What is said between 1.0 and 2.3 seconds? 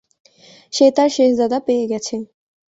শেহজাদা পেয়ে গেছে।